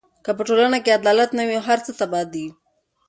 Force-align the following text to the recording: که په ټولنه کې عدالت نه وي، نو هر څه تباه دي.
که 0.23 0.31
په 0.37 0.43
ټولنه 0.47 0.77
کې 0.83 0.97
عدالت 0.99 1.29
نه 1.37 1.43
وي، 1.47 1.57
نو 1.59 1.65
هر 1.67 1.79
څه 1.85 1.91
تباه 1.99 2.25
دي. 2.33 2.45